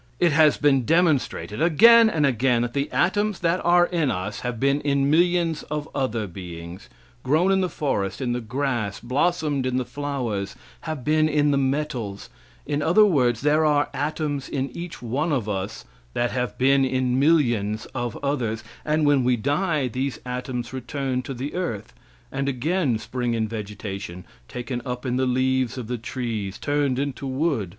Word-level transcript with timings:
It 0.19 0.31
has 0.31 0.57
been 0.57 0.83
demonstrated 0.83 1.61
again 1.61 2.09
and 2.09 2.25
again 2.25 2.63
that 2.63 2.73
the 2.73 2.91
atoms 2.91 3.41
that 3.41 3.63
are 3.63 3.85
in 3.85 4.09
us 4.09 4.39
have 4.39 4.59
been 4.59 4.81
in 4.81 5.11
millions 5.11 5.61
of 5.69 5.87
other 5.93 6.25
beings; 6.25 6.89
grown 7.21 7.51
in 7.51 7.61
the 7.61 7.69
forest, 7.69 8.19
in 8.19 8.31
the 8.31 8.41
grass, 8.41 8.99
blossomed 8.99 9.67
in 9.67 9.77
the 9.77 9.85
flowers, 9.85 10.55
been 11.03 11.29
in 11.29 11.51
the 11.51 11.57
metals; 11.59 12.29
in 12.65 12.81
other 12.81 13.05
words, 13.05 13.41
there 13.41 13.63
are 13.63 13.91
atoms 13.93 14.49
in 14.49 14.71
each 14.75 15.03
one 15.03 15.31
of 15.31 15.47
us 15.47 15.85
that 16.15 16.31
have 16.31 16.57
been 16.57 16.83
in 16.83 17.19
millions 17.19 17.85
of 17.93 18.17
others, 18.23 18.63
and 18.83 19.05
when 19.05 19.23
we 19.23 19.35
die 19.37 19.87
these 19.87 20.19
atoms 20.25 20.73
return 20.73 21.21
to 21.21 21.35
the 21.35 21.53
earth, 21.53 21.93
and 22.31 22.49
again 22.49 22.97
spring 22.97 23.35
in 23.35 23.47
vegetation, 23.47 24.25
taken 24.47 24.81
up 24.83 25.05
in 25.05 25.17
the 25.17 25.27
leaves 25.27 25.77
of 25.77 25.85
the 25.85 25.99
trees, 25.99 26.57
turned 26.57 26.97
into 26.97 27.27
wood. 27.27 27.69